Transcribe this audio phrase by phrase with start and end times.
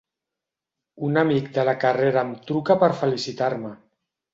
[1.09, 3.81] Un amic de la carrera em truca per felicitar-me.